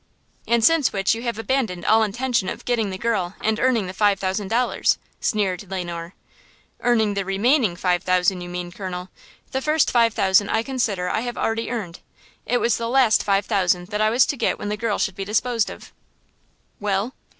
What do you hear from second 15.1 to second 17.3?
be disposed of." "Well?"